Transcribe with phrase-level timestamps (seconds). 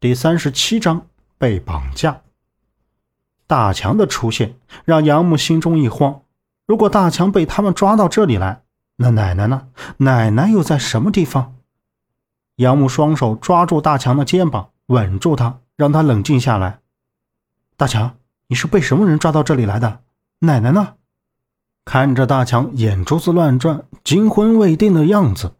[0.00, 2.22] 第三十七章被绑架。
[3.46, 6.22] 大强的出现让杨木心中一慌。
[6.66, 8.62] 如果大强被他们抓到这里来，
[8.96, 9.68] 那奶奶呢？
[9.98, 11.56] 奶奶又在什么地方？
[12.56, 16.80] 杨木双手抓住大强的肩膀，稳住他，让他冷静下来。
[17.76, 20.00] 大强，你是被什么人抓到这里来的？
[20.38, 20.94] 奶奶呢？
[21.84, 25.56] 看着大强眼珠子乱转、惊魂未定的样子，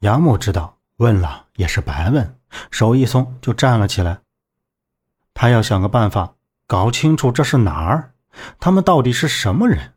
[0.00, 2.37] 杨木知道问了也是白问。
[2.70, 4.20] 手一松，就站了起来。
[5.34, 6.34] 他要想个办法，
[6.66, 8.12] 搞清楚这是哪儿，
[8.58, 9.94] 他们到底是什么人。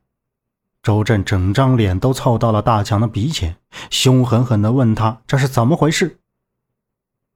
[0.84, 3.58] 周震整张脸都凑到了大强的鼻前，
[3.90, 6.20] 凶狠狠地问他：“这是怎么回事？”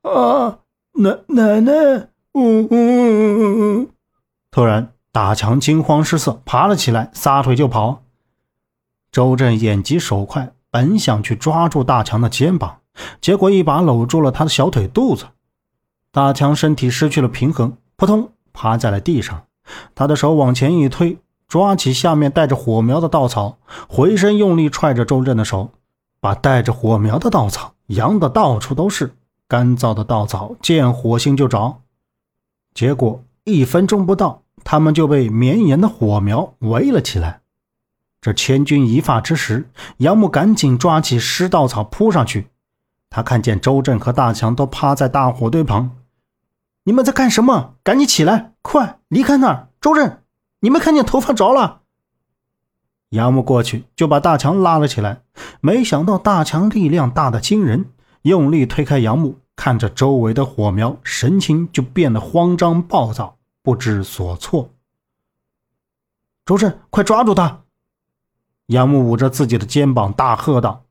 [0.01, 0.59] 啊，
[0.93, 1.71] 奶奶奶，
[2.33, 3.41] 嗯嗯嗯
[3.81, 3.89] 嗯。
[4.49, 8.03] 突然，大强惊慌失色，爬了起来，撒腿就跑。
[9.11, 12.81] 周震眼疾手快，本想去抓住大强的肩膀。
[13.21, 15.25] 结果一把搂住了他的小腿肚子，
[16.11, 19.43] 大强身体失去了平衡，扑通趴在了地上。
[19.93, 25.71] 他的手往前一推，抓起下面带着火苗的稻草，回身用力踹着周震的手，
[26.19, 29.13] 把带着火苗的稻草扬得到处都是。
[29.47, 31.81] 干燥的稻草见火星就着，
[32.73, 37.41] 结果一分钟不到，他们就被绵延的火苗围了起来。
[38.21, 42.47] 这千钧一发之时，杨木赶紧抓起湿稻草扑上去。
[43.15, 45.91] 他看见周震和大强都趴在大火堆旁，
[46.83, 47.75] 你们在干什么？
[47.81, 49.69] 赶紧起来，快离开那儿！
[49.79, 50.21] 周震，
[50.59, 51.83] 你没看见头发着了？
[53.11, 55.21] 杨木过去就把大强拉了起来，
[55.61, 57.85] 没想到大强力量大的惊人，
[58.23, 64.71] 用力推开杨木，看着周围的火苗，神情就变得慌张暴躁，不知所措。
[66.45, 67.61] 周震，快抓住他！
[68.65, 70.84] 杨木捂着自己的肩膀，大喝道。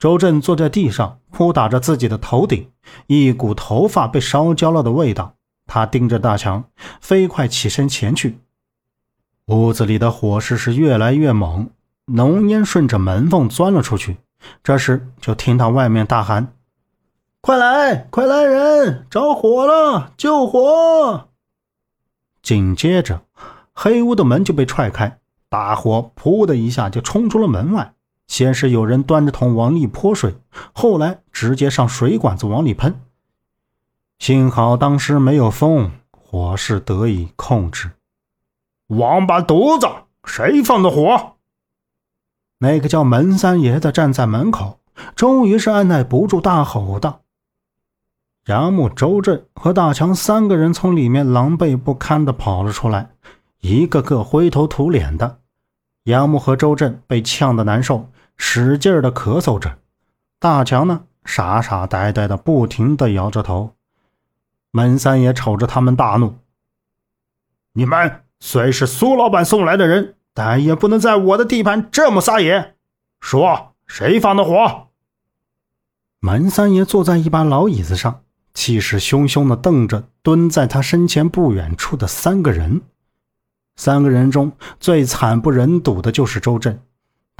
[0.00, 2.70] 周震坐在地上，扑打着自己的头顶，
[3.06, 5.34] 一股头发被烧焦了的味道。
[5.66, 6.64] 他盯着大强，
[7.02, 8.38] 飞快起身前去。
[9.48, 11.68] 屋子里的火势是越来越猛，
[12.06, 14.16] 浓烟顺着门缝钻了出去。
[14.64, 16.54] 这时，就听到外面大喊
[17.42, 19.06] ：“快来，快来人！
[19.10, 21.28] 着火了，救火！”
[22.42, 23.20] 紧接着，
[23.74, 25.18] 黑屋的门就被踹开，
[25.50, 27.92] 大火噗的一下就冲出了门外。
[28.30, 30.36] 先是有人端着桶往里泼水，
[30.72, 33.00] 后来直接上水管子往里喷。
[34.20, 37.90] 幸好当时没有风，火势得以控制。
[38.86, 39.88] 王八犊子，
[40.22, 41.32] 谁放的火？
[42.58, 44.78] 那个叫门三爷的站在门口，
[45.16, 47.22] 终于是按耐不住，大吼道
[48.46, 53.10] ：“杨木、周震和大强三个人从里面狼狈不堪的跑了出来，
[53.60, 55.40] 一个个灰头土脸的。
[56.04, 58.08] 杨木和周震被呛得难受。”
[58.42, 59.78] 使劲的咳嗽着，
[60.38, 63.76] 大强呢，傻傻呆呆的，不停的摇着头。
[64.70, 66.38] 门三爷瞅着他们大怒
[67.74, 72.74] ：“你们虽是苏老板送来的人，但也不能在我的地盘这么撒野！
[73.20, 74.88] 说谁放的火？”
[76.20, 78.22] 门三爷坐在一把老椅子上，
[78.54, 82.80] 气势汹汹的瞪着蹲在他身前不远处的三个人。
[83.76, 86.82] 三个人中最惨不忍睹的就是周震。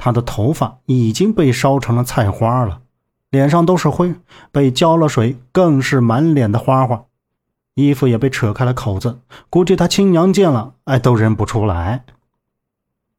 [0.03, 2.81] 他的头发已经被烧成了菜花了，
[3.29, 4.15] 脸上都是灰，
[4.51, 7.03] 被浇了水，更是满脸的花花。
[7.75, 9.19] 衣服也被扯开了口子，
[9.51, 12.03] 估计他亲娘见了，哎，都认不出来。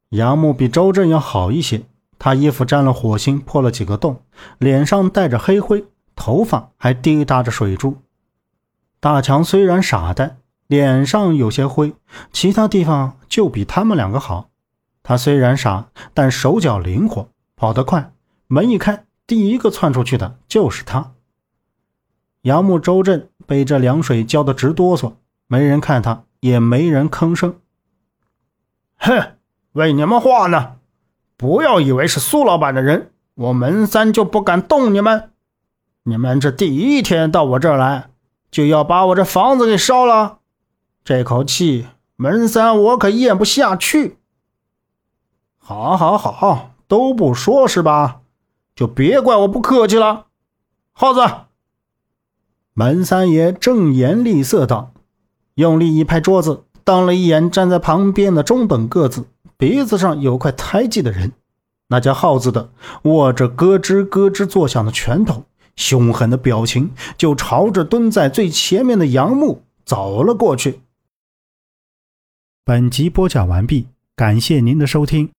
[0.09, 1.83] 杨木比周震要好一些，
[2.19, 4.19] 他衣服沾了火星，破了几个洞，
[4.57, 5.85] 脸上带着黑灰，
[6.17, 7.95] 头发还滴答着水珠。
[8.99, 10.35] 大强虽然傻呆，
[10.67, 11.93] 脸上有些灰，
[12.33, 14.49] 其他地方就比他们两个好。
[15.03, 18.13] 他虽然傻，但手脚灵活，跑得快。
[18.47, 21.11] 门一开，第一个窜出去的就是他。
[22.43, 25.13] 杨木、周震被这凉水浇得直哆嗦，
[25.47, 27.59] 没人看他，也没人吭声。
[28.97, 29.33] 哼，
[29.73, 30.77] 为你们话呢！
[31.35, 35.31] 不要以为是苏老板的人，我门三就不敢动你们。
[36.03, 38.09] 你们这第一天到我这儿来，
[38.51, 40.39] 就要把我这房子给烧了，
[41.03, 44.19] 这口气门三我可咽不下去。
[45.65, 48.19] 好，好，好，都不说是吧？
[48.75, 50.25] 就别怪我不客气了。
[50.91, 51.21] 耗子，
[52.73, 54.91] 门三爷正颜厉色道，
[55.55, 59.25] 用力一拍桌子，瞪了一眼站在旁边的中等个子、
[59.55, 61.31] 鼻子上有块胎记的人，
[61.87, 62.69] 那叫耗子的，
[63.03, 65.45] 握着咯吱咯吱作响的拳头，
[65.77, 70.81] 凶狠的表情，就朝着蹲在最前面的杨木走了过去。
[72.65, 75.29] 本集播讲完毕，感谢您的收听。